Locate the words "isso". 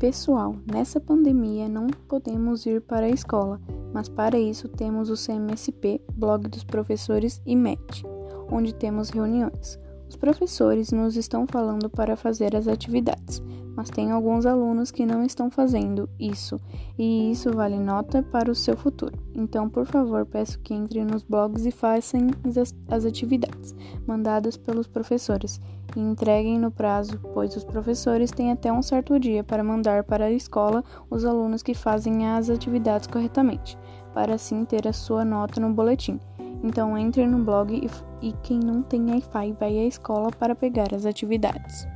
4.38-4.66, 16.18-16.60, 17.30-17.52